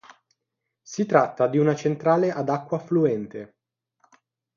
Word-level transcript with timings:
Si 0.81 1.05
tratta 1.05 1.45
di 1.45 1.59
una 1.59 1.75
centrale 1.75 2.31
ad 2.31 2.49
acqua 2.49 2.79
fluente. 2.79 3.57